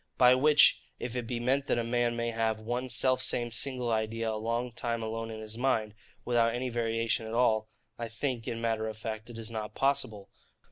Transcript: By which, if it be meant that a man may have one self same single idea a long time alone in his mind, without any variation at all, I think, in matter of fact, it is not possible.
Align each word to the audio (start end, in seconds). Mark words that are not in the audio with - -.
By 0.17 0.33
which, 0.33 0.81
if 0.97 1.15
it 1.15 1.27
be 1.27 1.39
meant 1.39 1.67
that 1.67 1.77
a 1.77 1.83
man 1.83 2.15
may 2.15 2.31
have 2.31 2.59
one 2.59 2.89
self 2.89 3.21
same 3.21 3.51
single 3.51 3.91
idea 3.91 4.31
a 4.31 4.33
long 4.33 4.71
time 4.71 5.03
alone 5.03 5.29
in 5.29 5.41
his 5.41 5.59
mind, 5.59 5.93
without 6.25 6.55
any 6.55 6.69
variation 6.69 7.27
at 7.27 7.35
all, 7.35 7.69
I 7.99 8.07
think, 8.07 8.47
in 8.47 8.59
matter 8.59 8.87
of 8.87 8.97
fact, 8.97 9.29
it 9.29 9.37
is 9.37 9.51
not 9.51 9.75
possible. 9.75 10.31